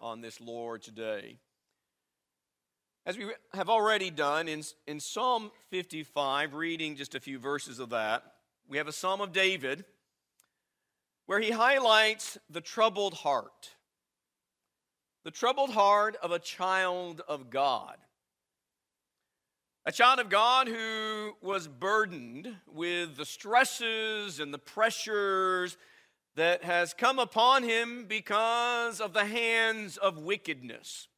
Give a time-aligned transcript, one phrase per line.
[0.00, 1.36] on this Lord's Day.
[3.04, 7.90] As we have already done in, in Psalm 55, reading just a few verses of
[7.90, 8.22] that,
[8.66, 9.84] we have a Psalm of David
[11.26, 13.74] where he highlights the troubled heart.
[15.24, 17.96] The troubled heart of a child of God.
[19.84, 25.76] A child of God who was burdened with the stresses and the pressures
[26.36, 31.08] that has come upon him because of the hands of wickedness.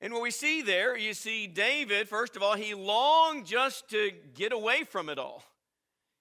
[0.00, 4.12] And what we see there, you see David, first of all, he longed just to
[4.34, 5.42] get away from it all.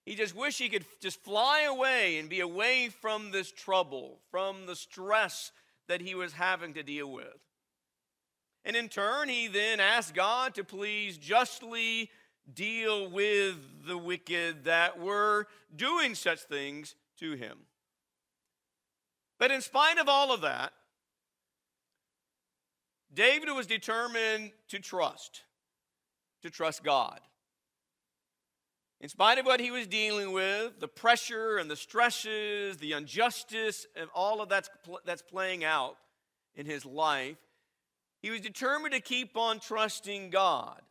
[0.05, 4.65] He just wished he could just fly away and be away from this trouble, from
[4.65, 5.51] the stress
[5.87, 7.39] that he was having to deal with.
[8.65, 12.09] And in turn, he then asked God to please justly
[12.51, 13.55] deal with
[13.87, 17.59] the wicked that were doing such things to him.
[19.39, 20.73] But in spite of all of that,
[23.13, 25.43] David was determined to trust,
[26.41, 27.19] to trust God.
[28.99, 33.85] In spite of what he was dealing with, the pressure and the stresses, the injustice,
[33.95, 34.69] and all of that's,
[35.05, 35.97] that's playing out
[36.55, 37.37] in his life,
[38.21, 40.81] he was determined to keep on trusting God.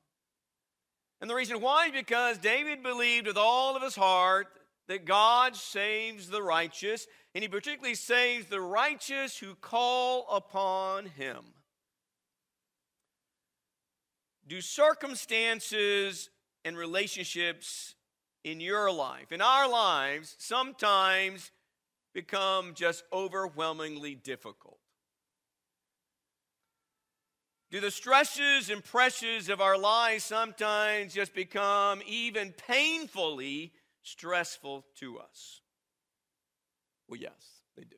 [1.23, 4.48] And the reason why is because David believed with all of his heart
[4.89, 11.45] that God saves the righteous, and he particularly saves the righteous who call upon him.
[14.48, 16.28] Do circumstances
[16.65, 17.95] and relationships
[18.43, 21.53] in your life, in our lives, sometimes
[22.12, 24.81] become just overwhelmingly difficult?
[27.73, 35.19] Do the stresses and pressures of our lives sometimes just become even painfully stressful to
[35.19, 35.62] us?
[37.09, 37.97] Well, yes, they do.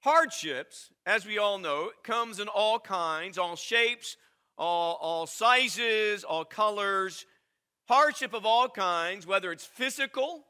[0.00, 4.16] Hardships, as we all know, comes in all kinds, all shapes,
[4.58, 7.26] all, all sizes, all colors.
[7.88, 10.46] Hardship of all kinds, whether it's physical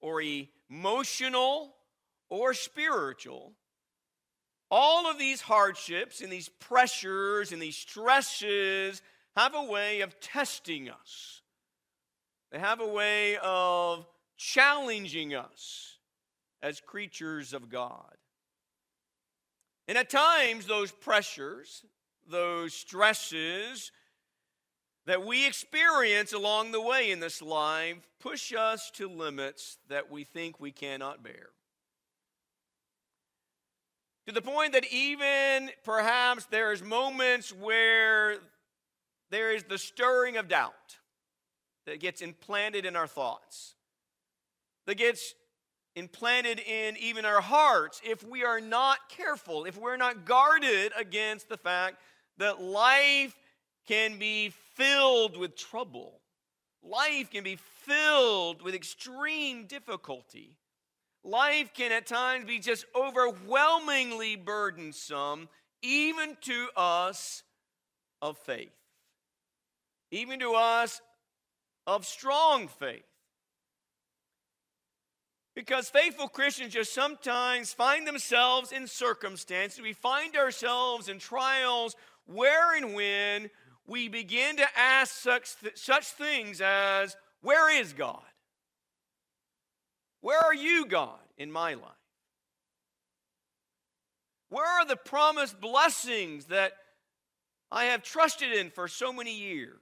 [0.00, 1.76] or emotional
[2.28, 3.52] or spiritual,
[4.72, 9.02] all of these hardships and these pressures and these stresses
[9.36, 11.42] have a way of testing us.
[12.50, 14.06] They have a way of
[14.38, 15.98] challenging us
[16.62, 18.16] as creatures of God.
[19.88, 21.84] And at times, those pressures,
[22.30, 23.92] those stresses
[25.04, 30.24] that we experience along the way in this life push us to limits that we
[30.24, 31.50] think we cannot bear.
[34.26, 38.36] To the point that even perhaps there's moments where
[39.30, 40.98] there is the stirring of doubt
[41.86, 43.74] that gets implanted in our thoughts,
[44.86, 45.34] that gets
[45.96, 51.48] implanted in even our hearts if we are not careful, if we're not guarded against
[51.48, 51.96] the fact
[52.38, 53.34] that life
[53.86, 56.20] can be filled with trouble.
[56.82, 60.56] Life can be filled with extreme difficulty.
[61.24, 65.48] Life can at times be just overwhelmingly burdensome,
[65.82, 67.44] even to us
[68.20, 68.74] of faith,
[70.10, 71.00] even to us
[71.86, 73.04] of strong faith.
[75.54, 81.94] Because faithful Christians just sometimes find themselves in circumstances, we find ourselves in trials
[82.26, 83.50] where and when
[83.86, 88.22] we begin to ask such, th- such things as, Where is God?
[90.22, 91.90] Where are you, God, in my life?
[94.48, 96.72] Where are the promised blessings that
[97.70, 99.80] I have trusted in for so many years?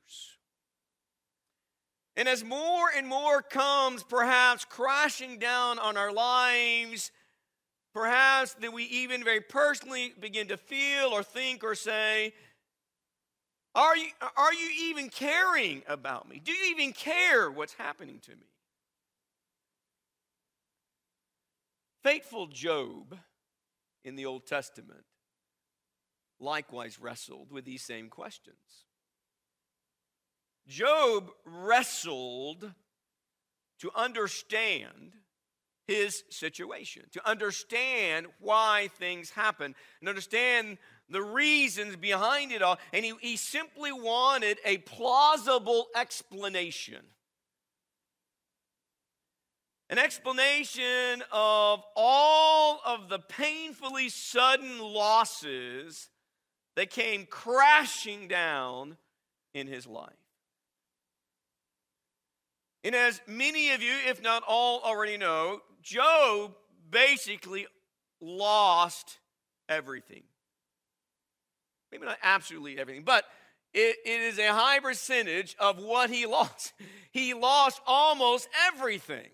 [2.17, 7.11] And as more and more comes perhaps crashing down on our lives,
[7.93, 12.33] perhaps that we even very personally begin to feel or think or say,
[13.75, 16.41] are you, are you even caring about me?
[16.43, 18.50] Do you even care what's happening to me?
[22.03, 23.17] Faithful Job
[24.05, 25.05] in the Old Testament
[26.39, 28.57] likewise wrestled with these same questions.
[30.67, 32.73] Job wrestled
[33.81, 35.13] to understand
[35.87, 40.79] his situation, to understand why things happen, and understand
[41.09, 42.79] the reasons behind it all.
[42.93, 47.01] And he, he simply wanted a plausible explanation
[49.91, 56.09] an explanation of all of the painfully sudden losses
[56.77, 58.97] that came crashing down
[59.53, 60.13] in his life.
[62.85, 66.55] And as many of you, if not all, already know, Job
[66.89, 67.67] basically
[68.21, 69.19] lost
[69.69, 70.23] everything.
[71.91, 73.25] Maybe not absolutely everything, but
[73.75, 76.75] it, it is a high percentage of what he lost.
[77.11, 79.31] He lost almost everything.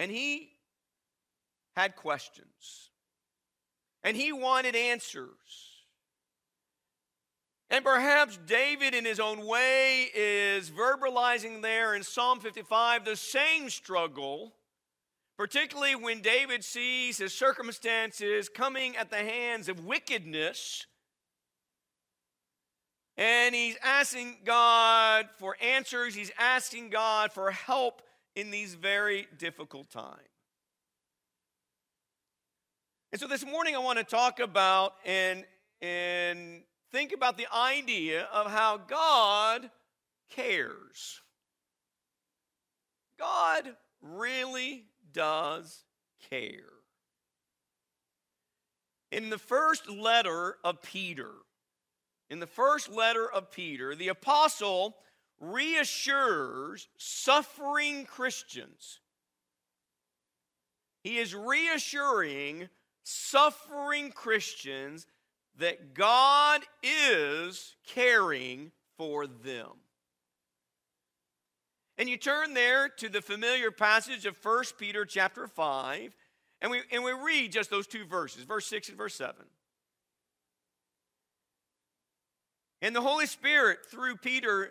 [0.00, 0.48] And he
[1.76, 2.88] had questions.
[4.02, 5.28] And he wanted answers.
[7.68, 13.68] And perhaps David, in his own way, is verbalizing there in Psalm 55 the same
[13.68, 14.54] struggle,
[15.36, 20.86] particularly when David sees his circumstances coming at the hands of wickedness.
[23.18, 28.00] And he's asking God for answers, he's asking God for help
[28.40, 30.16] in these very difficult times.
[33.12, 35.44] And so this morning I want to talk about and,
[35.82, 39.70] and think about the idea of how God
[40.30, 41.20] cares.
[43.18, 45.84] God really does
[46.30, 46.72] care.
[49.12, 51.32] In the first letter of Peter,
[52.30, 54.96] in the first letter of Peter, the apostle
[55.40, 59.00] reassures suffering Christians.
[61.02, 62.68] He is reassuring
[63.02, 65.06] suffering Christians
[65.58, 69.70] that God is caring for them.
[71.98, 76.14] And you turn there to the familiar passage of 1 Peter chapter 5,
[76.62, 79.34] and we, and we read just those two verses, verse 6 and verse 7.
[82.82, 84.70] And the Holy Spirit, through Peter,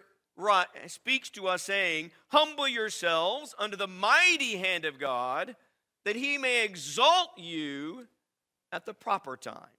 [0.87, 5.55] speaks to us, saying, Humble yourselves under the mighty hand of God,
[6.05, 8.07] that he may exalt you
[8.71, 9.69] at the proper time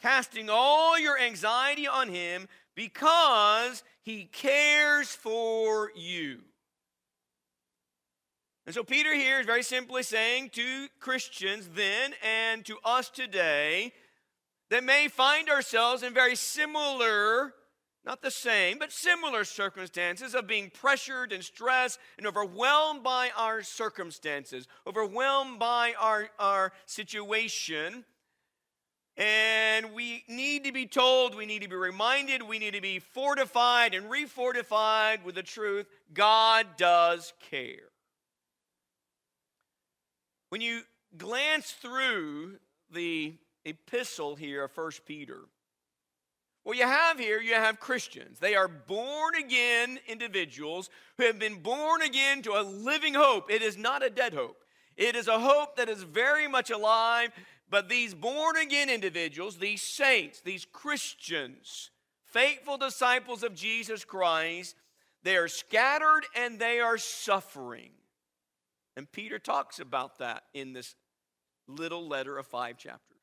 [0.00, 6.40] casting all your anxiety on him because he cares for you.
[8.66, 13.92] And so, Peter here is very simply saying to Christians then and to us today
[14.70, 17.54] that may find ourselves in very similar,
[18.08, 23.62] not the same, but similar circumstances of being pressured and stressed and overwhelmed by our
[23.62, 28.04] circumstances, overwhelmed by our, our situation
[29.18, 33.00] and we need to be told, we need to be reminded, we need to be
[33.00, 37.90] fortified and refortified with the truth God does care.
[40.50, 40.82] When you
[41.16, 42.58] glance through
[42.92, 43.34] the
[43.64, 45.40] epistle here of 1 Peter,
[46.68, 48.38] what you have here, you have Christians.
[48.38, 53.50] They are born again individuals who have been born again to a living hope.
[53.50, 54.62] It is not a dead hope,
[54.96, 57.32] it is a hope that is very much alive
[57.70, 61.90] but these born again individuals, these saints, these Christians,
[62.24, 64.74] faithful disciples of Jesus Christ,
[65.22, 67.90] they are scattered and they are suffering.
[68.96, 70.94] And Peter talks about that in this
[71.66, 73.17] little letter of five chapters.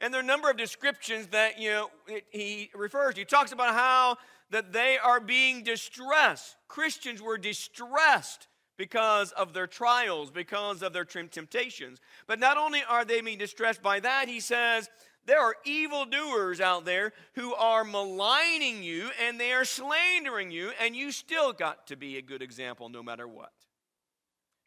[0.00, 1.90] And there are a number of descriptions that you know
[2.30, 3.20] he refers to.
[3.20, 4.16] He talks about how
[4.50, 6.56] that they are being distressed.
[6.68, 11.98] Christians were distressed because of their trials, because of their temptations.
[12.26, 14.88] But not only are they being distressed by that, he says,
[15.26, 20.96] there are evildoers out there who are maligning you and they are slandering you, and
[20.96, 23.52] you still got to be a good example no matter what.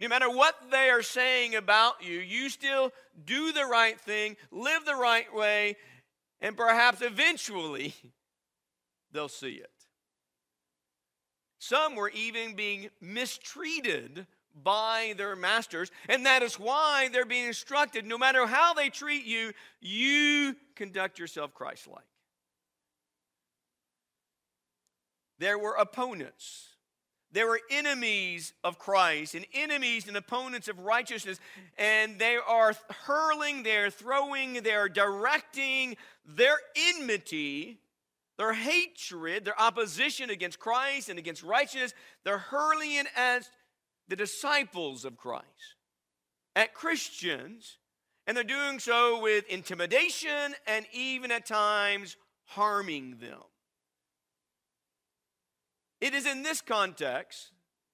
[0.01, 2.91] No matter what they are saying about you, you still
[3.23, 5.77] do the right thing, live the right way,
[6.41, 7.93] and perhaps eventually
[9.11, 9.69] they'll see it.
[11.59, 14.25] Some were even being mistreated
[14.63, 19.25] by their masters, and that is why they're being instructed no matter how they treat
[19.25, 22.03] you, you conduct yourself Christ like.
[25.37, 26.70] There were opponents.
[27.31, 31.39] There were enemies of Christ and enemies and opponents of righteousness,
[31.77, 32.73] and they are
[33.05, 35.95] hurling, they're throwing, they're directing
[36.25, 37.79] their enmity
[38.41, 43.47] their hatred, their opposition against Christ and against righteousness, they're hurling it at
[44.07, 45.75] the disciples of Christ,
[46.55, 47.77] at Christians,
[48.25, 53.43] and they're doing so with intimidation and even at times harming them.
[56.01, 57.51] It is in this context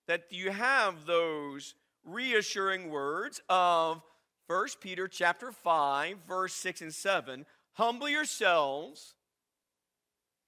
[0.08, 4.02] that you have those reassuring words of
[4.48, 9.16] 1 Peter chapter 5 verse 6 and 7 humble yourselves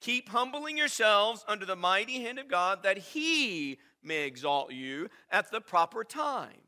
[0.02, 5.52] Keep humbling yourselves under the mighty hand of God that he may exalt you at
[5.52, 6.62] the proper time.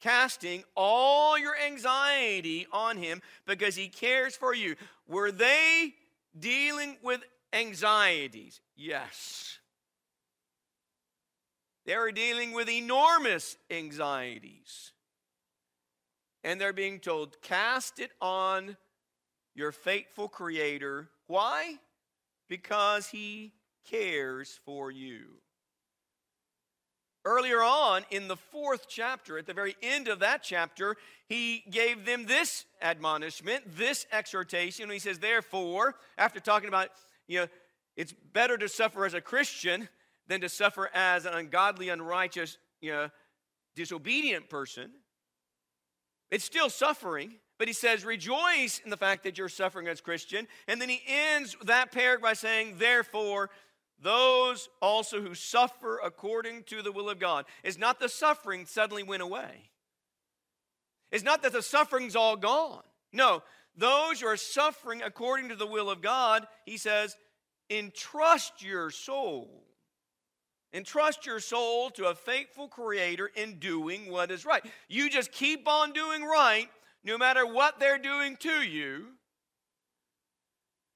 [0.00, 4.76] Casting all your anxiety on him because he cares for you.
[5.08, 5.94] Were they
[6.38, 8.60] dealing with anxieties?
[8.76, 9.58] Yes.
[11.86, 14.92] They are dealing with enormous anxieties.
[16.44, 18.76] And they're being told, cast it on
[19.54, 21.08] your faithful Creator.
[21.26, 21.78] Why?
[22.48, 23.52] Because He
[23.90, 25.40] cares for you.
[27.24, 30.96] Earlier on in the fourth chapter, at the very end of that chapter,
[31.28, 34.88] he gave them this admonishment, this exhortation.
[34.88, 36.88] He says, Therefore, after talking about,
[37.28, 37.46] you know,
[37.96, 39.88] it's better to suffer as a Christian
[40.26, 43.10] than to suffer as an ungodly, unrighteous, you know,
[43.76, 44.90] disobedient person.
[46.30, 50.46] It's still suffering, but he says, Rejoice in the fact that you're suffering as Christian.
[50.66, 53.50] And then he ends that paragraph by saying, Therefore,
[54.00, 57.46] those also who suffer according to the will of God.
[57.64, 59.70] It's not the suffering suddenly went away.
[61.10, 62.82] It's not that the suffering's all gone.
[63.12, 63.42] No,
[63.78, 67.16] those who are suffering according to the will of God, he says,
[67.70, 69.64] entrust your soul.
[70.74, 74.62] Entrust your soul to a faithful creator in doing what is right.
[74.88, 76.68] You just keep on doing right
[77.04, 79.06] no matter what they're doing to you,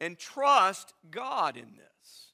[0.00, 2.32] and trust God in this.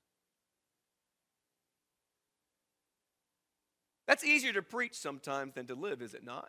[4.07, 6.49] That's easier to preach sometimes than to live, is it not?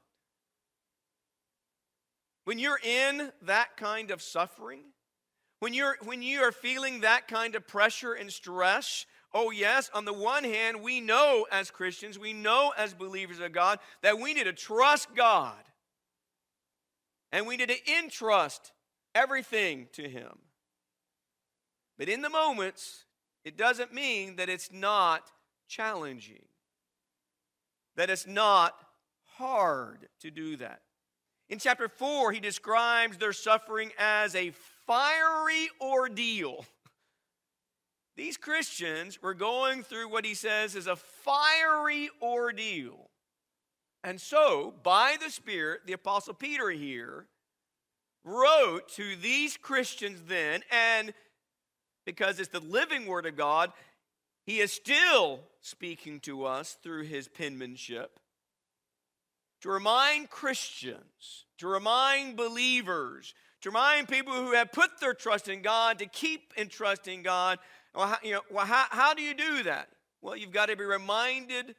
[2.49, 4.81] When you're in that kind of suffering,
[5.59, 10.05] when you're when you are feeling that kind of pressure and stress, oh yes, on
[10.05, 14.33] the one hand, we know as Christians, we know as believers of God that we
[14.33, 15.63] need to trust God.
[17.31, 18.71] And we need to entrust
[19.13, 20.39] everything to him.
[21.99, 23.05] But in the moments,
[23.45, 25.29] it doesn't mean that it's not
[25.67, 26.45] challenging
[27.95, 28.73] that it's not
[29.37, 30.81] hard to do that.
[31.49, 34.51] In chapter 4, he describes their suffering as a
[34.85, 36.65] fiery ordeal.
[38.15, 43.09] These Christians were going through what he says is a fiery ordeal.
[44.03, 47.25] And so, by the Spirit, the Apostle Peter here
[48.23, 51.13] wrote to these Christians then, and
[52.05, 53.71] because it's the living Word of God,
[54.45, 58.19] he is still speaking to us through his penmanship
[59.61, 65.61] to remind Christians, to remind believers, to remind people who have put their trust in
[65.61, 67.59] God to keep entrusting God.
[67.93, 69.89] Well, how, you know, well, how, how do you do that?
[70.21, 71.75] Well, you've got to be reminded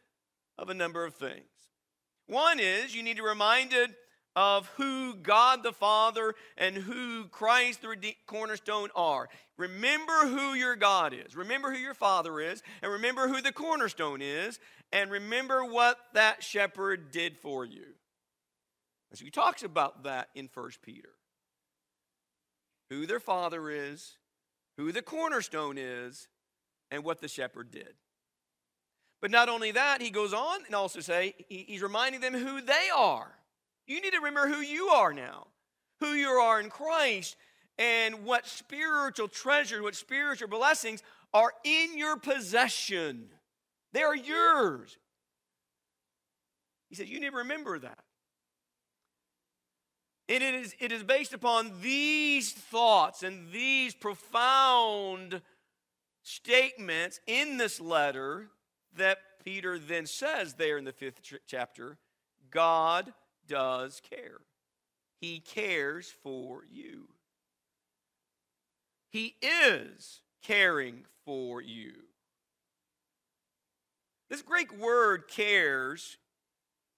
[0.59, 1.45] of a number of things.
[2.27, 3.95] One is you need to be reminded
[4.37, 9.29] of who God the Father and who Christ the cornerstone are.
[9.57, 11.37] Remember who your God is.
[11.37, 12.63] Remember who your Father is.
[12.83, 14.59] And remember who the cornerstone is.
[14.93, 17.85] And remember what that shepherd did for you.
[19.13, 21.11] As he talks about that in 1 Peter.
[22.89, 24.17] Who their Father is,
[24.77, 26.29] who the cornerstone is,
[26.91, 27.95] and what the shepherd did.
[29.21, 32.89] But not only that, he goes on and also say, he's reminding them who they
[32.97, 33.33] are.
[33.91, 35.49] You need to remember who you are now,
[35.99, 37.35] who you are in Christ,
[37.77, 41.03] and what spiritual treasure, what spiritual blessings
[41.35, 43.31] are in your possession.
[43.93, 44.97] They are yours.
[46.89, 47.99] He says, You need to remember that.
[50.29, 55.43] And it is, it is based upon these thoughts and these profound
[56.23, 58.51] statements in this letter
[58.97, 61.99] that Peter then says there in the fifth chapter
[62.53, 63.13] God
[63.51, 64.39] does care.
[65.21, 67.09] He cares for you.
[69.11, 71.93] He is caring for you.
[74.31, 76.17] This Greek word cares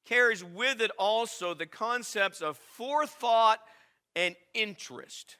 [0.05, 3.61] carries with it also the concepts of forethought
[4.15, 5.37] and interest.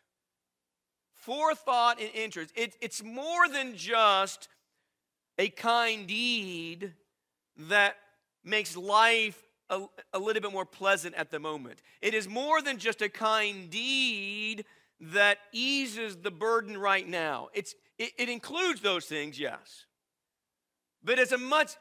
[1.13, 2.53] Forethought and interest.
[2.57, 4.49] It, it's more than just
[5.37, 6.95] a kind deed
[7.57, 7.97] that
[8.45, 9.43] makes life
[9.73, 11.83] a, a little bit more pleasant at the moment.
[12.01, 14.65] It is more than just a kind deed
[15.01, 17.49] that eases the burden right now.
[17.55, 19.87] It's, it, it includes those things, yes.
[21.03, 21.73] But it's a much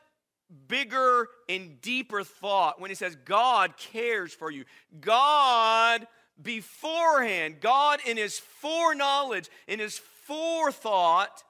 [0.68, 4.66] bigger and deeper thought when he says God cares for you.
[5.00, 6.08] God
[6.42, 11.44] beforehand, God in his foreknowledge, in his forethought,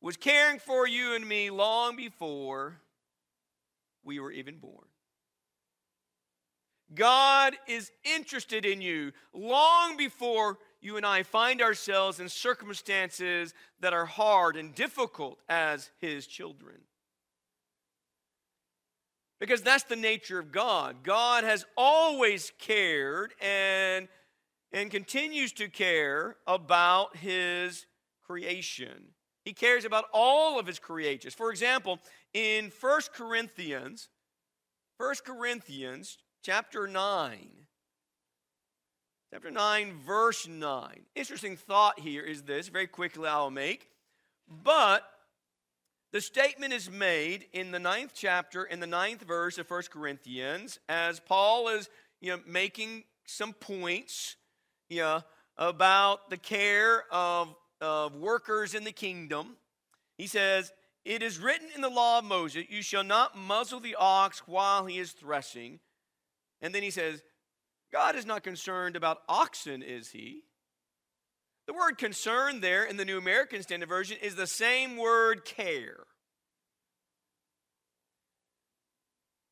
[0.00, 2.81] was caring for you and me long before
[4.04, 4.86] we were even born.
[6.94, 13.92] God is interested in you long before you and I find ourselves in circumstances that
[13.92, 16.80] are hard and difficult as His children.
[19.38, 21.02] Because that's the nature of God.
[21.02, 24.08] God has always cared and,
[24.72, 27.86] and continues to care about His
[28.24, 29.14] creation.
[29.44, 31.34] He cares about all of his creatures.
[31.34, 31.98] For example,
[32.32, 34.08] in 1 Corinthians,
[34.98, 37.50] 1 Corinthians chapter 9,
[39.32, 41.00] chapter 9, verse 9.
[41.16, 43.88] Interesting thought here is this, very quickly I'll make.
[44.48, 45.04] But
[46.12, 50.78] the statement is made in the ninth chapter, in the ninth verse of 1 Corinthians,
[50.88, 51.88] as Paul is
[52.20, 54.36] you know, making some points
[54.88, 55.22] you know,
[55.56, 59.56] about the care of, of workers in the kingdom.
[60.16, 60.72] He says,
[61.04, 64.86] It is written in the law of Moses, you shall not muzzle the ox while
[64.86, 65.80] he is threshing.
[66.62, 67.22] And then he says,
[67.92, 70.44] God is not concerned about oxen, is he?
[71.66, 76.04] The word concern there in the New American Standard Version is the same word care.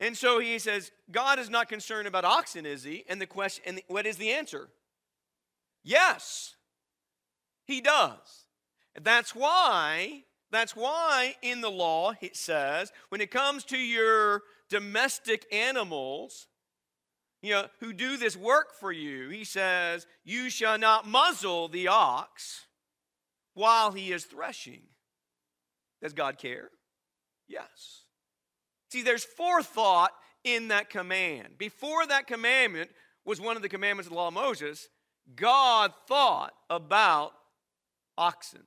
[0.00, 3.04] And so he says, God is not concerned about oxen, is he?
[3.08, 4.70] And the question, and what is the answer?
[5.84, 6.56] Yes,
[7.70, 8.46] he does.
[9.00, 15.46] That's why, that's why in the law it says, when it comes to your domestic
[15.52, 16.48] animals,
[17.42, 21.88] you know, who do this work for you, he says, You shall not muzzle the
[21.88, 22.66] ox
[23.54, 24.82] while he is threshing.
[26.02, 26.70] Does God care?
[27.48, 28.04] Yes.
[28.90, 30.12] See, there's forethought
[30.44, 31.58] in that command.
[31.58, 32.90] Before that commandment
[33.24, 34.88] was one of the commandments of the law of Moses,
[35.34, 37.32] God thought about
[38.20, 38.62] oxen.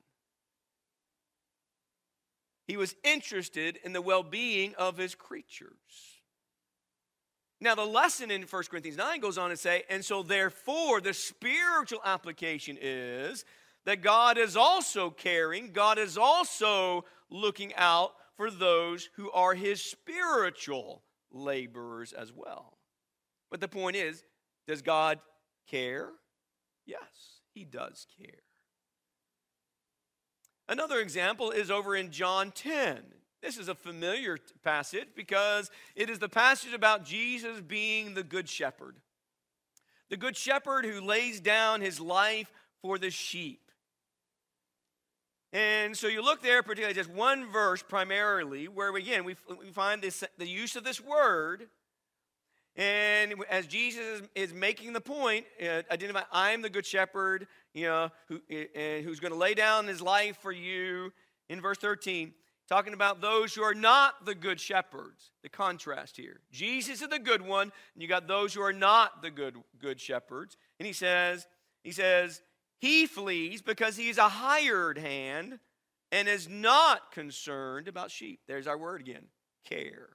[2.66, 5.70] He was interested in the well being of his creatures.
[7.60, 11.14] Now, the lesson in 1 Corinthians 9 goes on to say, and so therefore, the
[11.14, 13.44] spiritual application is
[13.86, 19.80] that God is also caring, God is also looking out for those who are his
[19.82, 22.76] spiritual laborers as well.
[23.50, 24.24] But the point is,
[24.66, 25.20] does God
[25.68, 26.10] care?
[26.86, 28.42] Yes, he does care.
[30.68, 33.02] Another example is over in John 10.
[33.42, 38.48] This is a familiar passage because it is the passage about Jesus being the good
[38.48, 38.96] shepherd.
[40.08, 43.60] The good shepherd who lays down his life for the sheep.
[45.52, 50.02] And so you look there, particularly just one verse primarily, where again we, we find
[50.02, 51.68] this, the use of this word.
[52.76, 58.10] And as Jesus is, making the point, uh, identify, I'm the good shepherd, you know,
[58.28, 61.12] who, uh, who's going to lay down his life for you.
[61.48, 62.32] In verse 13,
[62.68, 65.30] talking about those who are not the good shepherds.
[65.42, 66.40] The contrast here.
[66.50, 70.00] Jesus is the good one, and you got those who are not the good good
[70.00, 70.56] shepherds.
[70.80, 71.46] And he says,
[71.84, 72.42] he says,
[72.80, 75.60] he flees because he's a hired hand
[76.10, 78.40] and is not concerned about sheep.
[78.46, 79.26] There's our word again,
[79.64, 80.08] care.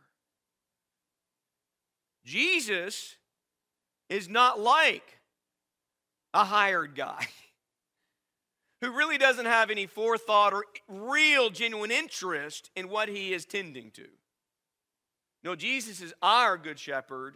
[2.25, 3.15] Jesus
[4.09, 5.19] is not like
[6.33, 7.27] a hired guy.
[8.81, 13.91] who really doesn't have any forethought or real, genuine interest in what he is tending
[13.91, 14.07] to.
[15.43, 17.35] No, Jesus is our good shepherd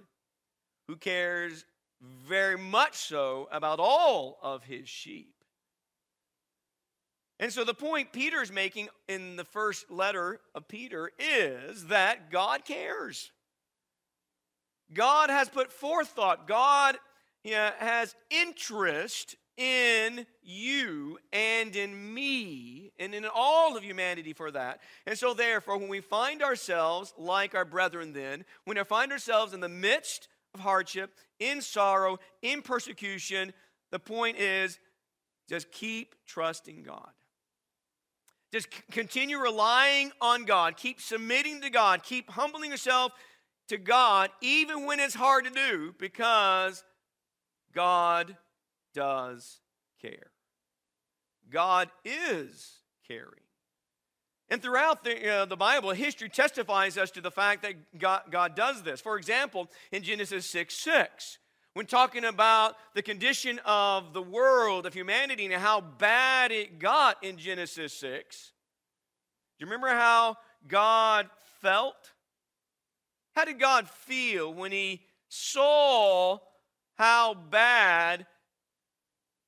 [0.88, 1.66] who cares
[2.02, 5.34] very much so about all of his sheep.
[7.40, 12.30] And so the point Peter is making in the first letter of Peter is that
[12.30, 13.32] God cares.
[14.94, 16.48] God has put forethought.
[16.48, 16.98] God
[17.46, 24.80] has interest in you and in me and in all of humanity for that.
[25.06, 29.54] And so, therefore, when we find ourselves like our brethren, then, when we find ourselves
[29.54, 33.54] in the midst of hardship, in sorrow, in persecution,
[33.92, 34.80] the point is
[35.50, 37.12] just keep trusting God.
[38.52, 40.78] Just continue relying on God.
[40.78, 42.04] Keep submitting to God.
[42.04, 43.12] Keep humbling yourself
[43.68, 46.84] to God, even when it's hard to do, because
[47.74, 48.38] God
[48.94, 49.60] does
[50.02, 50.32] care.
[51.50, 53.44] God is caring.
[54.50, 58.56] And throughout the, uh, the Bible, history testifies us to the fact that God, God
[58.56, 59.02] does this.
[59.02, 61.40] For example, in Genesis 6 6,
[61.74, 67.24] when talking about the condition of the world, of humanity, and how bad it got
[67.24, 68.52] in Genesis 6,
[69.58, 71.30] do you remember how God
[71.62, 72.13] felt?
[73.36, 76.38] How did God feel when he saw
[76.96, 78.26] how bad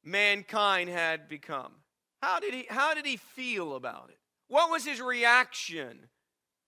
[0.04, 1.72] mankind had become.
[2.22, 4.18] How did he, how did he feel about it?
[4.48, 6.08] What was his reaction?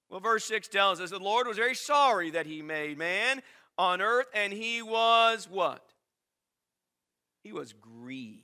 [0.09, 3.41] Well, verse 6 tells us the Lord was very sorry that he made man
[3.77, 5.93] on earth, and he was what?
[7.43, 8.43] He was grieved.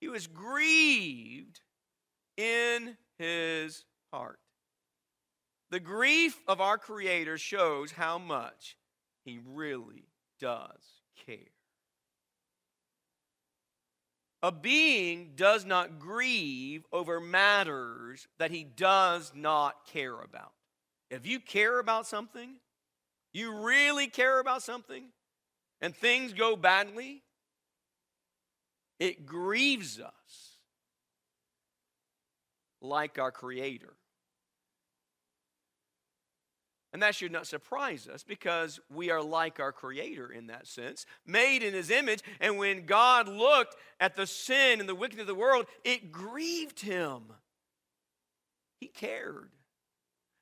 [0.00, 1.60] He was grieved
[2.36, 4.38] in his heart.
[5.70, 8.76] The grief of our Creator shows how much
[9.24, 10.04] he really
[10.38, 11.38] does care.
[14.42, 20.52] A being does not grieve over matters that he does not care about.
[21.10, 22.56] If you care about something,
[23.32, 25.06] you really care about something,
[25.80, 27.22] and things go badly,
[29.00, 30.58] it grieves us
[32.80, 33.94] like our Creator.
[36.96, 41.04] And that should not surprise us because we are like our Creator in that sense,
[41.26, 42.22] made in His image.
[42.40, 46.80] And when God looked at the sin and the wickedness of the world, it grieved
[46.80, 47.24] Him.
[48.80, 49.50] He cared.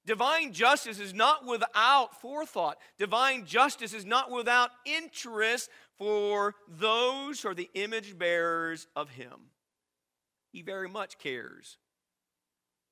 [0.06, 2.78] Divine justice is not without forethought.
[3.00, 9.50] Divine justice is not without interest for those who are the image bearers of Him.
[10.52, 11.78] He very much cares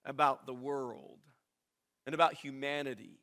[0.05, 1.21] about the world
[2.07, 3.21] and about humanity.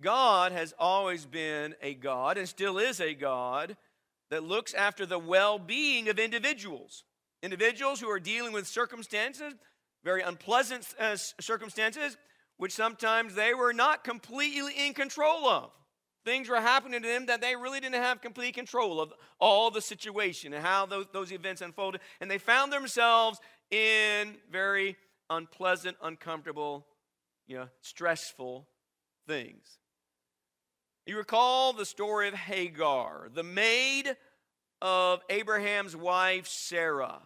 [0.00, 3.76] God has always been a God and still is a God
[4.30, 7.04] that looks after the well being of individuals.
[7.42, 9.54] Individuals who are dealing with circumstances,
[10.04, 12.16] very unpleasant uh, circumstances,
[12.56, 15.70] which sometimes they were not completely in control of.
[16.24, 19.80] Things were happening to them that they really didn't have complete control of all the
[19.80, 22.02] situation and how those, those events unfolded.
[22.20, 24.96] And they found themselves in very
[25.30, 26.86] unpleasant, uncomfortable,
[27.46, 28.68] you know, stressful
[29.26, 29.79] things.
[31.10, 34.16] You recall the story of Hagar, the maid
[34.80, 37.18] of Abraham's wife, Sarah.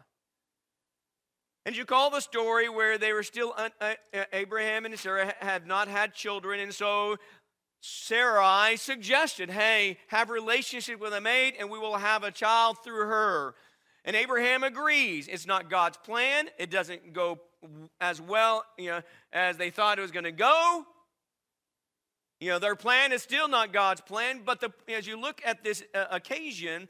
[1.67, 5.67] And you call the story where they were still, uh, uh, Abraham and Sarah had
[5.67, 7.17] not had children, and so
[7.83, 12.79] Sarai suggested, hey, have a relationship with a maid, and we will have a child
[12.83, 13.55] through her.
[14.07, 15.29] And Abraham agrees.
[15.29, 16.49] It's not God's plan.
[16.59, 17.39] It doesn't go
[18.01, 20.87] as well you know, as they thought it was going to go.
[22.45, 25.65] You know, their plan is still not God's plan, but the, as you look at
[25.65, 26.89] this uh, occasion,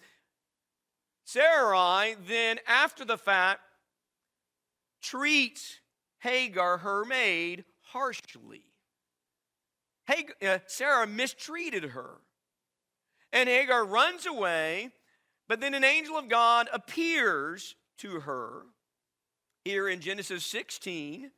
[1.25, 3.61] Sarai then, after the fact,
[5.01, 5.79] treats
[6.19, 8.65] Hagar, her maid, harshly.
[10.09, 12.17] Hagar, uh, Sarah mistreated her.
[13.33, 14.91] And Hagar runs away,
[15.47, 18.63] but then an angel of God appears to her
[19.65, 21.31] here in Genesis 16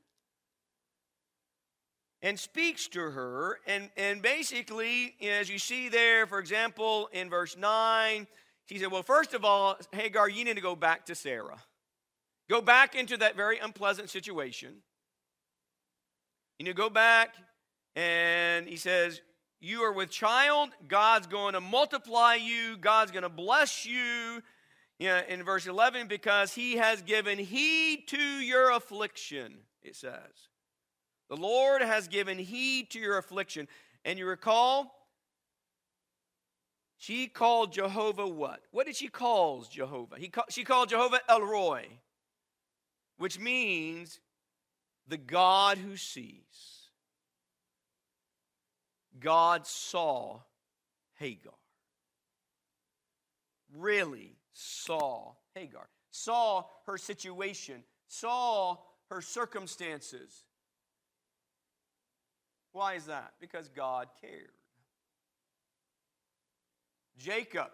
[2.23, 3.61] and speaks to her.
[3.67, 8.27] And, and basically, as you see there, for example, in verse 9,
[8.67, 11.63] he said, Well, first of all, Hagar, you need to go back to Sarah.
[12.49, 14.75] Go back into that very unpleasant situation.
[16.59, 17.35] You need to go back,
[17.95, 19.21] and he says,
[19.61, 20.71] You are with child.
[20.89, 24.43] God's going to multiply you, God's going to bless you.
[24.99, 30.49] Know, in verse 11, because he has given heed to your affliction, it says.
[31.29, 33.69] The Lord has given heed to your affliction.
[34.05, 34.95] And you recall,
[36.97, 38.61] she called Jehovah what?
[38.71, 40.17] What did she call Jehovah?
[40.19, 41.87] He call, she called Jehovah El Roi,
[43.19, 44.21] which means
[45.09, 46.43] the God who sees.
[49.19, 50.41] God saw
[51.15, 51.55] Hagar.
[53.75, 55.89] Really saw Hagar.
[56.11, 57.83] Saw her situation.
[58.09, 58.77] Saw
[59.11, 60.45] her circumstances.
[62.77, 63.33] Why is that?
[63.41, 64.51] Because God cared.
[67.17, 67.71] Jacob,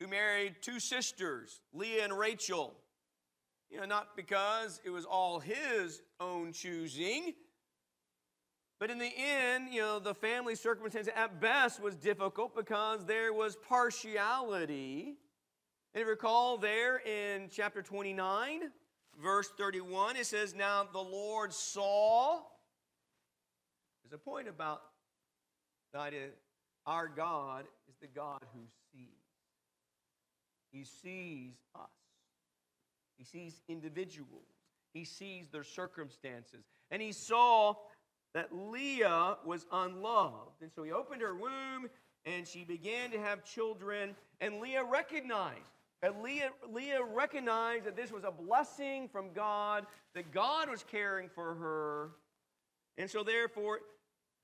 [0.00, 2.74] who married two sisters, Leah and Rachel,
[3.70, 7.34] you know, not because it was all his own choosing,
[8.80, 13.32] but in the end, you know, the family circumstance at best was difficult because there
[13.32, 15.18] was partiality.
[15.94, 18.72] And you recall there in chapter 29,
[19.22, 22.40] verse 31, it says, Now the Lord saw
[24.08, 24.80] there's a point about
[25.92, 26.28] the idea
[26.86, 28.60] our God is the God who
[28.92, 29.08] sees.
[30.72, 31.88] He sees us.
[33.18, 34.46] He sees individuals.
[34.94, 36.64] He sees their circumstances.
[36.90, 37.74] And he saw
[38.34, 40.62] that Leah was unloved.
[40.62, 41.90] And so he opened her womb
[42.24, 44.14] and she began to have children.
[44.40, 45.60] And Leah recognized.
[46.02, 51.28] And Leah, Leah recognized that this was a blessing from God, that God was caring
[51.28, 52.10] for her.
[52.98, 53.80] And so, therefore,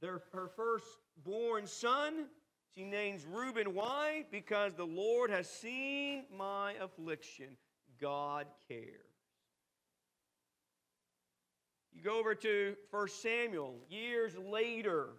[0.00, 2.26] their, her firstborn son,
[2.74, 3.74] she names Reuben.
[3.74, 4.24] Why?
[4.30, 7.57] Because the Lord has seen my affliction.
[8.00, 9.14] God cares.
[11.92, 15.11] You go over to 1 Samuel, years later.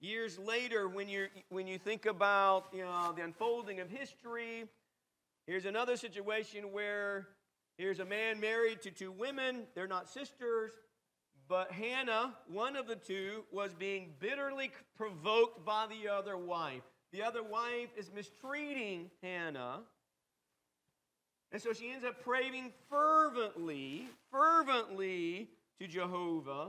[0.00, 4.64] Years later, when, you when you think about you know, the unfolding of history,
[5.44, 7.26] here's another situation where
[7.78, 9.64] here's a man married to two women.
[9.74, 10.70] They're not sisters.
[11.48, 16.82] But Hannah, one of the two, was being bitterly provoked by the other wife.
[17.12, 19.80] The other wife is mistreating Hannah.
[21.50, 25.48] And so she ends up praying fervently, fervently
[25.80, 26.68] to Jehovah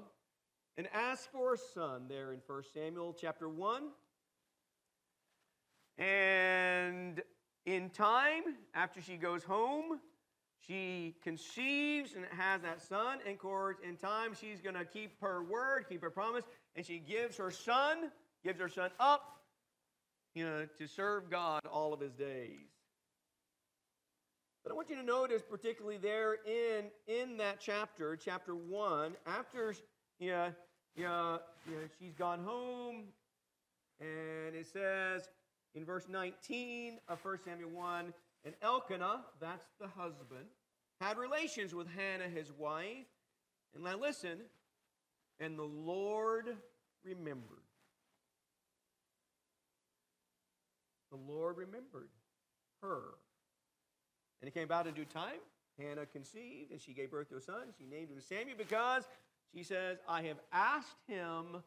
[0.78, 3.90] and asks for a son there in 1 Samuel chapter 1.
[5.98, 7.22] And
[7.66, 10.00] in time, after she goes home,
[10.68, 13.20] she conceives and has that son.
[13.26, 13.38] And
[13.88, 16.44] in time, she's going to keep her word, keep her promise,
[16.76, 18.12] and she gives her son,
[18.44, 19.42] gives her son up,
[20.36, 22.70] you know, to serve God all of his days.
[24.64, 29.74] But I want you to notice, particularly there in, in that chapter, chapter 1, after
[30.20, 30.52] you know,
[30.96, 33.06] you know, you know, she's gone home,
[34.02, 35.30] and it says
[35.76, 38.14] in verse 19 of 1 Samuel 1
[38.46, 40.46] and Elkanah, that's the husband,
[41.02, 43.08] had relations with Hannah, his wife.
[43.76, 44.40] And now listen,
[45.40, 46.56] and the Lord
[47.04, 47.64] remembered.
[51.12, 52.10] The Lord remembered
[52.82, 53.02] her.
[54.42, 55.40] And it came about in due time.
[55.78, 57.68] Hannah conceived, and she gave birth to a son.
[57.78, 59.04] She named him Samuel because
[59.54, 61.64] she says, I have asked him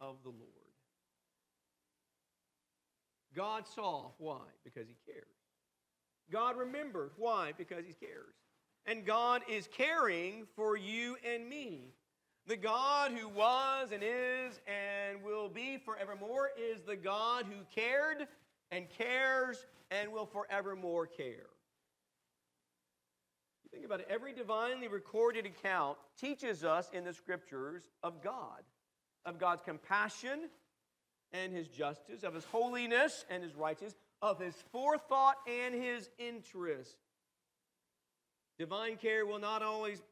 [0.00, 0.52] of the Lord.
[3.34, 4.12] God saw.
[4.18, 4.40] Why?
[4.64, 5.24] Because he cares.
[6.30, 7.10] God remembered.
[7.16, 7.52] Why?
[7.56, 8.34] Because he cares.
[8.86, 11.92] And God is caring for you and me.
[12.46, 18.28] The God who was and is and will be forevermore is the God who cared
[18.70, 21.48] and cares and will forevermore care.
[23.64, 28.62] You think about it, every divinely recorded account teaches us in the scriptures of God,
[29.24, 30.48] of God's compassion
[31.32, 36.96] and his justice, of his holiness and his righteousness, of his forethought and his interest.
[38.58, 40.02] Divine care will not always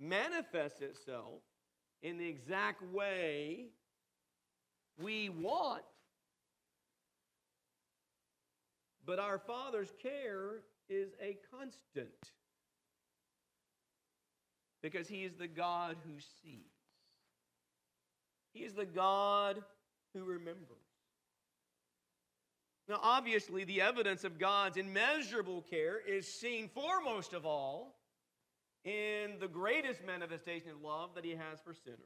[0.00, 1.42] manifest itself
[2.02, 3.66] in the exact way
[4.98, 5.82] we want,
[9.04, 12.08] but our Father's care is a constant
[14.82, 16.60] because He is the God who sees.
[18.52, 19.62] He is the God
[20.14, 20.93] who remembers.
[22.88, 27.96] Now, obviously, the evidence of God's immeasurable care is seen foremost of all
[28.84, 31.98] in the greatest manifestation of love that He has for sinners.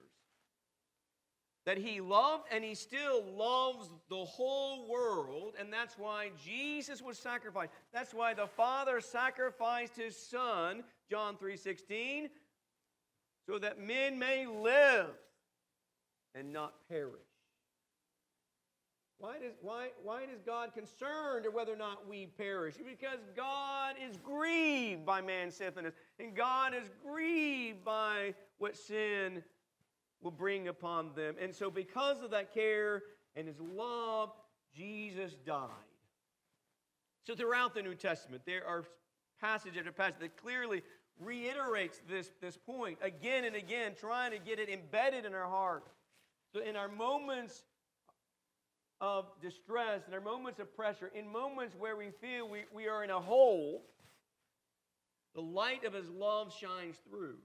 [1.66, 7.18] That He loved and He still loves the whole world, and that's why Jesus was
[7.18, 7.72] sacrificed.
[7.92, 12.30] That's why the Father sacrificed His Son, John 3 16,
[13.48, 15.10] so that men may live
[16.36, 17.27] and not perish.
[19.20, 22.76] Why does, why, why is God concerned or whether or not we perish?
[22.76, 29.42] Because God is grieved by man's sinfulness, and God is grieved by what sin
[30.22, 31.34] will bring upon them.
[31.40, 33.02] And so, because of that care
[33.34, 34.30] and his love,
[34.76, 35.68] Jesus died.
[37.26, 38.84] So, throughout the New Testament, there are
[39.40, 40.82] passage after passage that clearly
[41.18, 45.88] reiterates this, this point again and again, trying to get it embedded in our heart.
[46.54, 47.64] So, in our moments
[49.00, 53.04] of distress, in our moments of pressure, in moments where we feel we, we are
[53.04, 53.84] in a hole,
[55.34, 57.38] the light of his love shines through.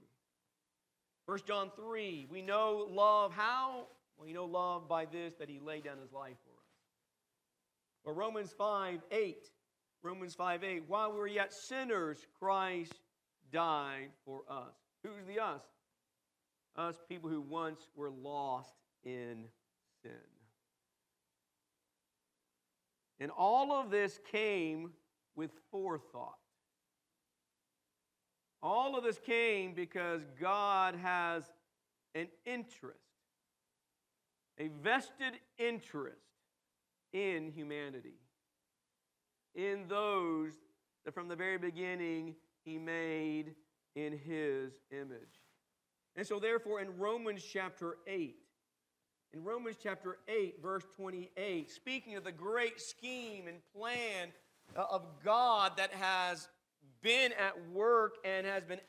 [1.26, 3.86] 1 John 3, we know love how?
[4.16, 6.64] Well, We know love by this, that he laid down his life for us.
[8.04, 9.50] Or Romans 5, 8.
[10.02, 10.82] Romans 5, 8.
[10.86, 12.92] While we were yet sinners, Christ
[13.52, 14.74] died for us.
[15.02, 15.62] Who's the us?
[16.76, 19.44] Us people who once were lost in
[20.02, 20.33] sin.
[23.24, 24.90] And all of this came
[25.34, 26.36] with forethought.
[28.62, 31.44] All of this came because God has
[32.14, 33.00] an interest,
[34.58, 36.18] a vested interest
[37.14, 38.18] in humanity,
[39.54, 40.52] in those
[41.06, 42.34] that from the very beginning
[42.66, 43.54] he made
[43.96, 45.40] in his image.
[46.14, 48.36] And so, therefore, in Romans chapter 8,
[49.34, 54.28] in Romans chapter 8, verse 28, speaking of the great scheme and plan
[54.76, 56.48] uh, of God that has
[57.02, 58.80] been at work and has been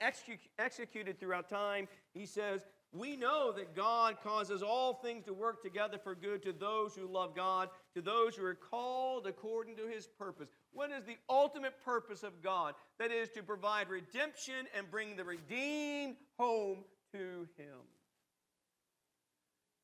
[0.60, 2.62] executed throughout time, he says,
[2.94, 7.08] We know that God causes all things to work together for good to those who
[7.08, 10.48] love God, to those who are called according to his purpose.
[10.72, 12.76] What is the ultimate purpose of God?
[13.00, 17.80] That is to provide redemption and bring the redeemed home to him.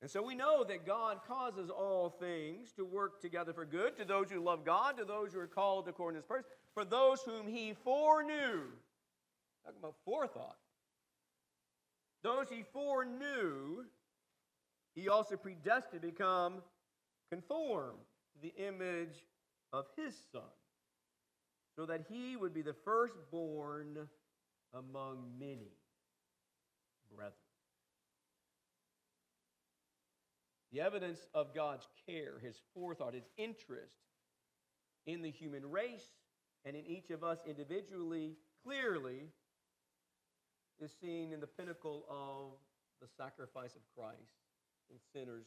[0.02, 4.06] And so we know that God causes all things to work together for good to
[4.06, 7.22] those who love God, to those who are called according to his purpose, for those
[7.22, 8.62] whom he foreknew.
[9.64, 10.58] Talking about forethought.
[12.24, 13.86] Those he foreknew,
[14.96, 16.64] he also predestined to become
[17.32, 18.00] conformed
[18.34, 19.24] to the image
[19.72, 20.42] of his son.
[21.76, 24.08] so that he would be the firstborn
[24.74, 25.72] among many
[27.16, 27.51] brethren.
[30.72, 33.96] The evidence of God's care, his forethought, his interest
[35.06, 36.06] in the human race
[36.64, 39.28] and in each of us individually clearly
[40.80, 42.58] is seen in the pinnacle of
[43.02, 44.32] the sacrifice of Christ,
[44.90, 45.46] and sinners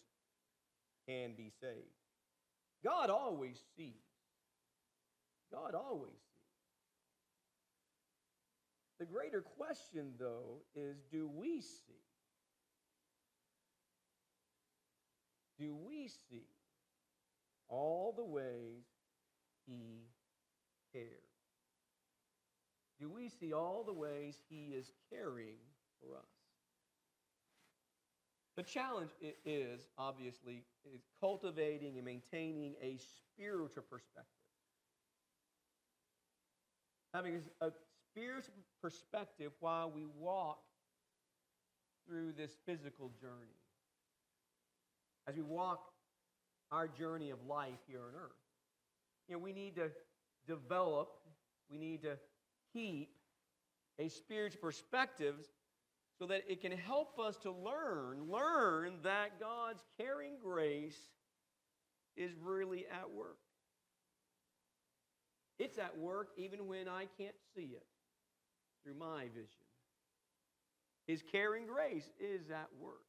[1.09, 1.75] can be saved.
[2.83, 3.93] God always sees.
[5.53, 6.21] God always sees.
[8.99, 12.04] The greater question, though, is do we see?
[15.59, 16.47] Do we see
[17.69, 18.85] all the ways
[19.67, 20.09] He
[20.93, 21.09] cares?
[23.01, 25.57] Do we see all the ways He is caring
[26.01, 26.25] for us?
[28.57, 29.11] The challenge
[29.45, 30.63] is, obviously,
[30.95, 34.25] is cultivating and maintaining a spiritual perspective.
[37.13, 37.71] Having a
[38.11, 40.59] spiritual perspective while we walk
[42.07, 43.59] through this physical journey.
[45.27, 45.81] As we walk
[46.71, 48.33] our journey of life here on earth.
[49.29, 49.91] You know, we need to
[50.47, 51.09] develop,
[51.71, 52.19] we need to
[52.73, 53.11] keep
[53.99, 55.37] a spiritual perspective
[56.19, 60.99] so that it can help us to learn, learn that God's caring grace
[62.17, 63.39] is really at work.
[65.59, 67.87] It's at work even when I can't see it
[68.83, 69.49] through my vision.
[71.07, 73.05] His caring grace is at work.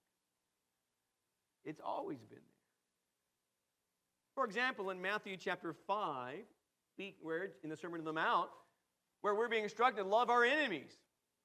[1.65, 2.55] It's always been there.
[4.35, 6.35] For example, in Matthew chapter 5,
[7.21, 8.49] where in the Sermon on the Mount,
[9.21, 10.91] where we're being instructed to love our enemies.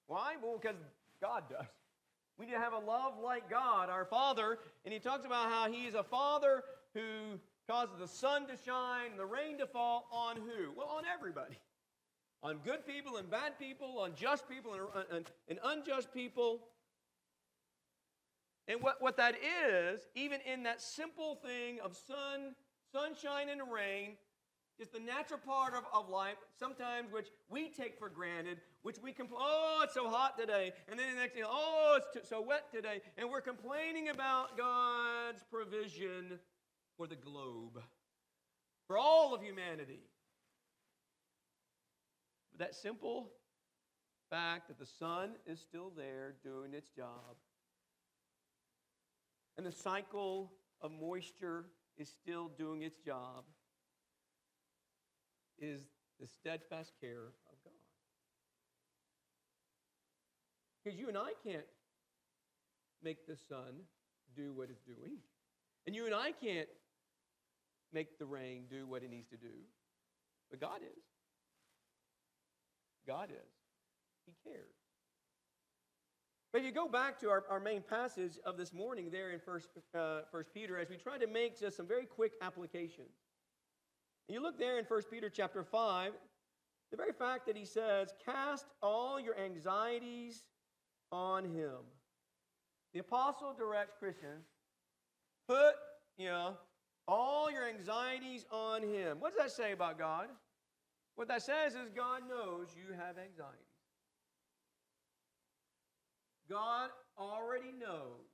[0.06, 0.34] Why?
[0.42, 0.76] Well, because
[1.22, 1.66] God does.
[2.38, 4.58] We need to have a love like God, our Father.
[4.84, 9.12] And he talks about how he is a Father who causes the sun to shine
[9.12, 10.72] and the rain to fall on who?
[10.76, 11.58] Well, on everybody.
[12.42, 16.60] On good people and bad people, on just people and, and, and unjust people.
[18.70, 22.54] And what, what that is, even in that simple thing of sun,
[22.92, 24.12] sunshine and rain,
[24.78, 29.12] is the natural part of, of life, sometimes which we take for granted, which we
[29.12, 30.72] complain, oh, it's so hot today.
[30.88, 33.00] And then the next thing, oh, it's t- so wet today.
[33.18, 36.38] And we're complaining about God's provision
[36.96, 37.82] for the globe,
[38.86, 40.04] for all of humanity.
[42.52, 43.32] But that simple
[44.30, 47.34] fact that the sun is still there doing its job,
[49.60, 51.66] and the cycle of moisture
[51.98, 53.44] is still doing its job
[55.58, 55.82] is
[56.18, 57.74] the steadfast care of God.
[60.82, 61.66] Because you and I can't
[63.04, 63.82] make the sun
[64.34, 65.18] do what it's doing.
[65.86, 66.68] And you and I can't
[67.92, 69.52] make the rain do what it needs to do.
[70.50, 71.02] But God is.
[73.06, 73.52] God is.
[74.24, 74.79] He cares.
[76.52, 79.38] But if you go back to our, our main passage of this morning there in
[79.38, 83.14] First, uh, First Peter, as we try to make just some very quick applications.
[84.28, 86.12] And you look there in 1 Peter chapter 5,
[86.90, 90.42] the very fact that he says, Cast all your anxieties
[91.12, 91.76] on him.
[92.94, 94.46] The apostle directs Christians,
[95.48, 95.74] put,
[96.18, 96.56] you know,
[97.06, 99.20] all your anxieties on him.
[99.20, 100.26] What does that say about God?
[101.14, 103.69] What that says is God knows you have anxieties.
[106.50, 108.26] God already knows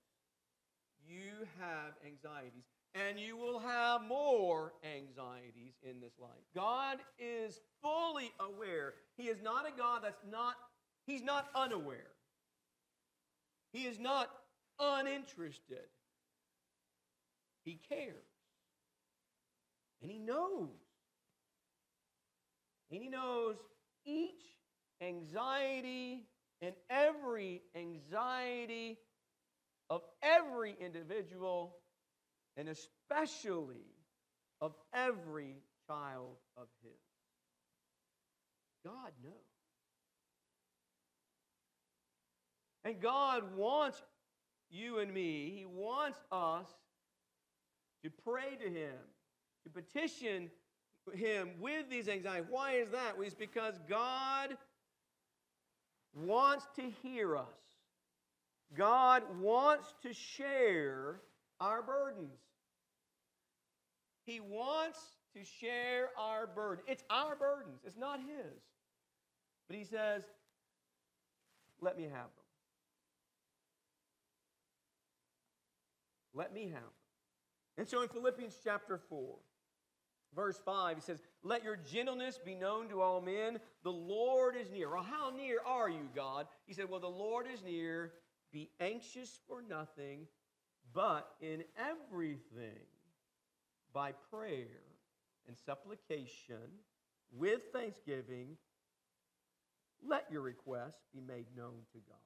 [1.07, 6.31] you have anxieties and you will have more anxieties in this life.
[6.55, 8.94] God is fully aware.
[9.18, 10.55] He is not a God that's not,
[11.07, 12.12] he's not unaware.
[13.72, 14.31] He is not
[14.81, 15.90] uninterested.
[17.64, 18.24] He cares.
[20.00, 20.70] And he knows.
[22.90, 23.57] And he knows
[24.07, 24.42] each
[25.02, 26.22] anxiety
[26.62, 28.99] and every anxiety
[29.90, 31.77] of every individual
[32.57, 33.85] and especially
[34.61, 36.92] of every child of His.
[38.85, 39.33] God knows.
[42.85, 44.00] And God wants
[44.71, 46.67] you and me, He wants us
[48.04, 48.94] to pray to Him,
[49.65, 50.50] to petition
[51.13, 52.46] Him with these anxieties.
[52.48, 53.17] Why is that?
[53.17, 54.57] Well, it's because God
[56.17, 57.44] wants to hear us.
[58.75, 61.21] God wants to share
[61.60, 62.40] our burdens.
[64.25, 64.98] He wants
[65.35, 66.85] to share our burden.
[66.88, 68.60] It's our burdens, it's not His.
[69.69, 70.23] But He says,
[71.81, 72.31] let me have them.
[76.35, 76.90] Let me have them.
[77.79, 79.37] And so in Philippians chapter 4,
[80.37, 83.58] Verse 5, he says, Let your gentleness be known to all men.
[83.82, 84.90] The Lord is near.
[84.90, 86.46] Well, how near are you, God?
[86.66, 88.12] He said, Well, the Lord is near.
[88.52, 90.26] Be anxious for nothing,
[90.92, 92.87] but in everything,
[93.92, 94.66] by prayer
[95.48, 96.70] and supplication,
[97.32, 98.56] with thanksgiving,
[100.06, 102.18] let your requests be made known to God.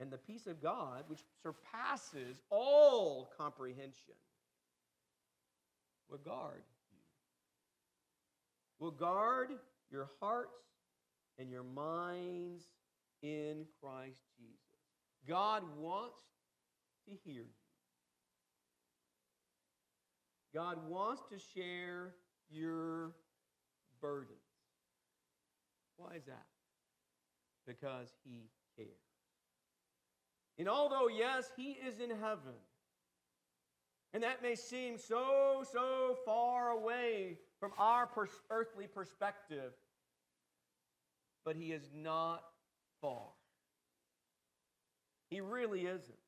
[0.00, 4.14] And the peace of God, which surpasses all comprehension,
[6.08, 6.98] will guard you.
[8.78, 9.50] Will guard
[9.90, 10.62] your hearts
[11.38, 12.64] and your minds
[13.22, 14.58] in Christ Jesus.
[15.26, 16.16] God wants
[17.08, 17.48] to hear you.
[20.54, 22.14] God wants to share
[22.50, 23.12] your
[24.00, 24.38] burdens.
[25.96, 26.46] Why is that?
[27.66, 28.88] Because he cares.
[30.58, 32.54] And although, yes, he is in heaven,
[34.14, 39.72] and that may seem so, so far away from our pers- earthly perspective,
[41.44, 42.42] but he is not
[43.00, 43.28] far.
[45.30, 46.18] He really isn't.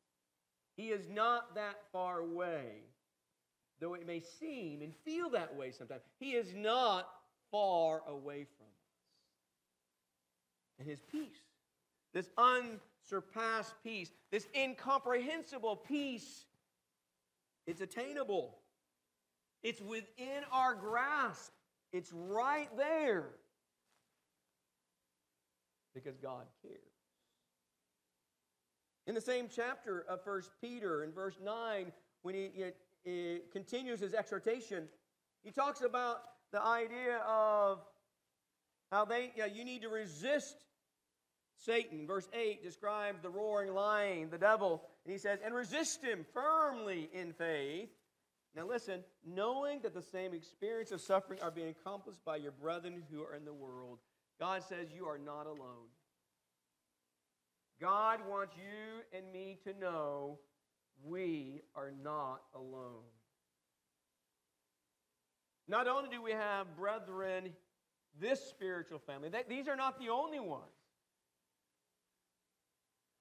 [0.76, 2.84] He is not that far away,
[3.80, 6.02] though it may seem and feel that way sometimes.
[6.18, 7.08] He is not
[7.50, 8.70] far away from us.
[10.78, 11.42] And his peace,
[12.12, 16.46] this unsurpassed peace, this incomprehensible peace,
[17.70, 18.58] it's attainable.
[19.62, 21.52] It's within our grasp.
[21.92, 23.28] It's right there.
[25.94, 26.80] Because God cares.
[29.06, 31.92] In the same chapter of First Peter, in verse 9,
[32.22, 32.64] when he, he,
[33.04, 34.88] he continues his exhortation,
[35.42, 36.18] he talks about
[36.52, 37.78] the idea of
[38.90, 40.56] how they, you, know, you need to resist
[41.56, 42.06] Satan.
[42.06, 47.08] Verse 8 describes the roaring lion, the devil, and he says, and resist him firmly
[47.12, 47.88] in faith.
[48.54, 53.02] Now listen, knowing that the same experience of suffering are being accomplished by your brethren
[53.10, 53.98] who are in the world,
[54.38, 55.88] God says you are not alone.
[57.80, 60.38] God wants you and me to know
[61.02, 63.04] we are not alone.
[65.66, 67.50] Not only do we have brethren,
[68.20, 70.64] this spiritual family, that, these are not the only ones.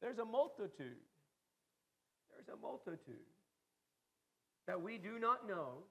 [0.01, 0.97] There's a multitude.
[2.39, 3.15] There's a multitude
[4.67, 5.83] that we do not know,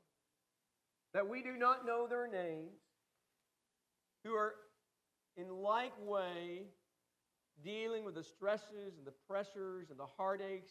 [1.12, 2.78] that we do not know their names,
[4.24, 4.54] who are
[5.36, 6.62] in like way
[7.62, 10.70] dealing with the stresses and the pressures and the heartaches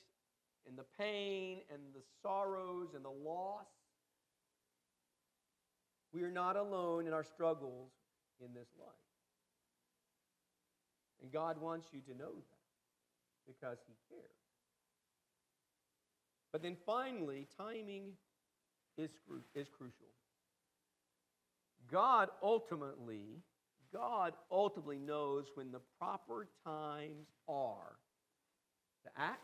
[0.67, 3.67] and the pain and the sorrows and the loss.
[6.11, 7.91] We are not alone in our struggles
[8.43, 8.87] in this life.
[11.21, 14.46] And God wants you to know that because He cares.
[16.57, 18.13] But then finally, timing
[18.97, 19.11] is,
[19.53, 20.07] is crucial.
[21.91, 23.43] God ultimately
[23.93, 27.99] God ultimately knows when the proper times are
[29.03, 29.39] to act,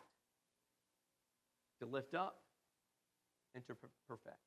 [1.82, 2.40] to lift up,
[3.54, 3.76] and to
[4.08, 4.38] perfect.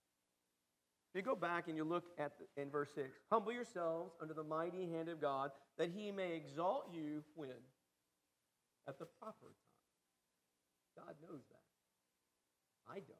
[1.14, 4.34] If you go back and you look at the, in verse 6, humble yourselves under
[4.34, 7.50] the mighty hand of God, that he may exalt you when?
[8.88, 11.06] At the proper time.
[11.06, 11.65] God knows that.
[12.88, 13.16] I don't.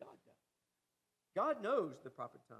[0.00, 0.34] God does.
[1.34, 2.58] God knows the proper time.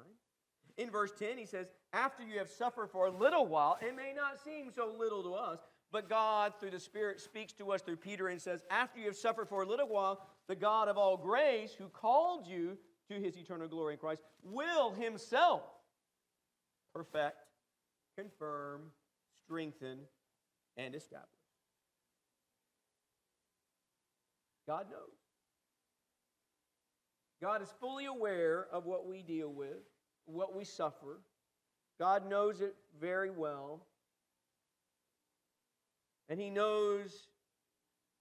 [0.78, 4.12] In verse 10, he says, After you have suffered for a little while, it may
[4.14, 5.59] not seem so little to us,
[5.90, 9.16] but God, through the Spirit, speaks to us through Peter and says, After you have
[9.16, 12.78] suffered for a little while, the God of all grace, who called you
[13.11, 15.62] to his eternal glory in Christ, will himself
[16.95, 17.36] perfect,
[18.16, 18.82] confirm,
[19.45, 19.99] strengthen,
[20.76, 21.28] and establish.
[24.66, 25.22] God knows.
[27.43, 29.82] God is fully aware of what we deal with
[30.26, 31.20] what we suffer.
[31.99, 33.84] God knows it very well.
[36.28, 37.26] And He knows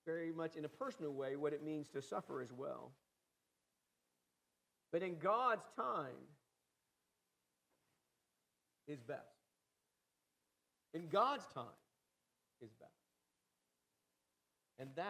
[0.07, 2.91] very much in a personal way what it means to suffer as well.
[4.91, 6.27] But in God's time
[8.87, 9.19] is best.
[10.95, 11.63] In God's time
[12.61, 12.91] is best.
[14.79, 15.07] And that's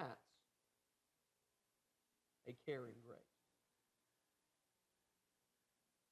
[2.47, 3.30] a caring grace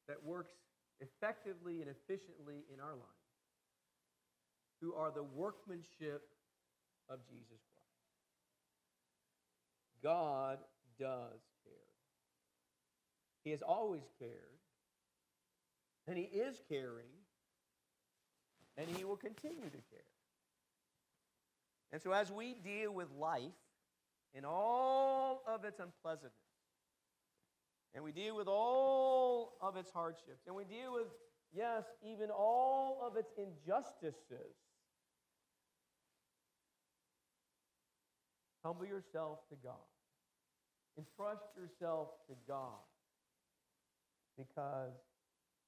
[0.10, 0.52] that works
[1.00, 3.30] effectively and efficiently in our lives,
[4.82, 6.28] who are the workmanship
[7.08, 7.90] of Jesus Christ.
[10.04, 10.58] God
[11.00, 11.74] does care.
[13.44, 14.32] He has always cared,
[16.08, 17.14] and He is caring,
[18.78, 20.10] and He will continue to care.
[21.92, 23.42] And so, as we deal with life
[24.34, 26.34] in all of its unpleasantness,
[27.96, 30.46] and we deal with all of its hardships.
[30.48, 31.08] And we deal with,
[31.56, 34.56] yes, even all of its injustices.
[38.64, 39.74] Humble yourself to God.
[40.98, 42.84] Entrust yourself to God
[44.38, 44.92] because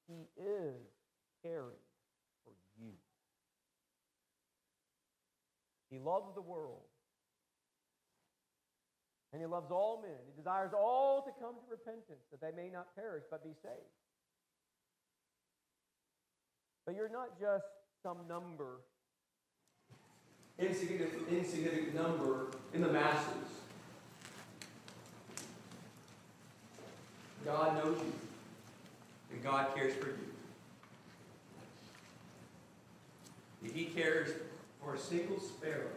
[0.07, 0.75] He is
[1.41, 1.81] caring
[2.43, 2.91] for you.
[5.89, 6.90] He loves the world.
[9.33, 10.17] And he loves all men.
[10.27, 13.75] He desires all to come to repentance, that they may not perish, but be saved.
[16.85, 17.65] But you're not just
[18.03, 18.81] some number,
[20.59, 23.47] insignificant, insignificant number in the masses.
[27.45, 28.13] God knows you,
[29.31, 30.17] and God cares for you.
[33.63, 34.29] If He cares
[34.81, 35.87] for a single sparrow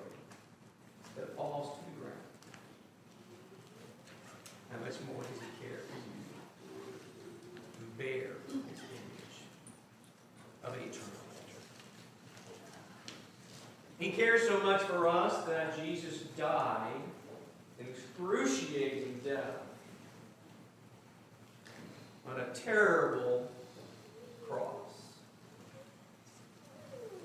[1.16, 2.20] that falls to the ground,
[4.70, 5.99] how more does He care for
[7.80, 9.38] you bear His image
[10.64, 11.24] of eternal
[13.99, 17.01] He cares so much for us that Jesus died
[17.78, 19.62] an excruciating death
[22.28, 23.51] on a terrible
[24.47, 24.68] cross.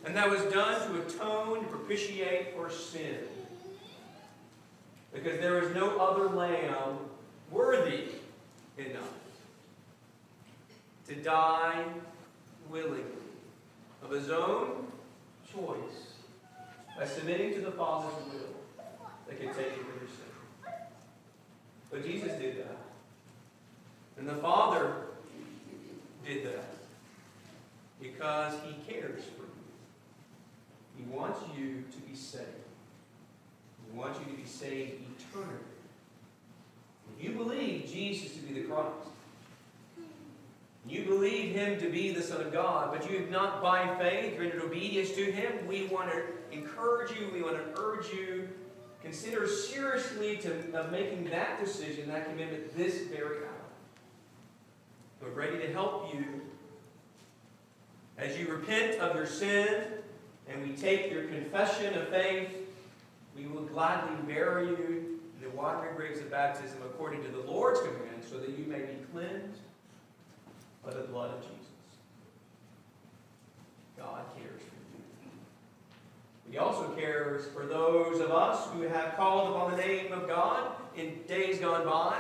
[0.06, 3.18] And that was done to atone, to propitiate for sin.
[5.14, 7.00] Because there is no other lamb
[7.52, 8.06] worthy
[8.78, 9.14] enough
[11.08, 11.84] to die
[12.70, 13.04] willingly
[14.04, 14.88] of his own
[15.52, 16.14] choice
[16.98, 18.90] by submitting to the Father's will
[19.28, 20.74] that could take away your sin.
[21.90, 22.78] But Jesus did that.
[24.18, 24.94] And the Father
[26.26, 26.66] did that
[28.02, 29.50] because he cares for you.
[30.98, 32.46] He wants you to be saved.
[33.86, 35.69] He wants you to be saved eternally.
[37.20, 39.10] You believe Jesus to be the Christ,
[40.88, 44.40] you believe him to be the Son of God, but you have not by faith
[44.40, 48.48] rendered obedience to him, we want to encourage you, we want to urge you,
[49.04, 53.54] consider seriously to, making that decision, that commitment this very hour.
[55.22, 56.42] We're ready to help you
[58.18, 59.84] as you repent of your sin
[60.48, 62.50] and we take your confession of faith.
[63.36, 65.09] We will gladly bury you
[65.50, 68.98] the watery graves of baptism according to the Lord's command, so that you may be
[69.12, 69.62] cleansed
[70.84, 71.56] by the blood of Jesus.
[73.98, 76.52] God cares for you.
[76.52, 80.72] He also cares for those of us who have called upon the name of God
[80.96, 82.20] in days gone by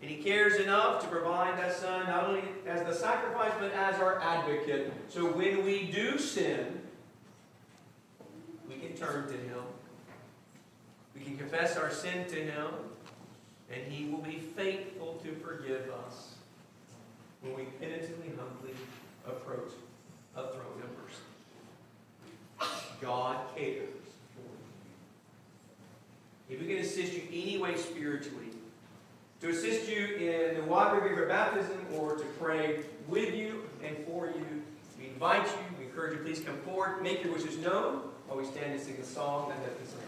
[0.00, 3.96] and he cares enough to provide that Son not only as the sacrifice, but as
[3.96, 4.92] our advocate.
[5.08, 6.80] So when we do sin,
[8.68, 9.47] we can turn to him.
[11.28, 12.68] We can confess our sin to him,
[13.70, 16.36] and he will be faithful to forgive us
[17.42, 18.74] when we penitently, humbly
[19.26, 19.72] approach
[20.34, 21.20] a throne of mercy.
[23.02, 23.90] God cares
[24.34, 24.40] for
[26.50, 26.56] you.
[26.56, 28.46] If we can assist you any way spiritually,
[29.42, 34.28] to assist you in the water river baptism or to pray with you and for
[34.28, 34.62] you.
[34.98, 38.46] We invite you, we encourage you, please come forward, make your wishes known while we
[38.46, 40.07] stand and sing the song that been sung.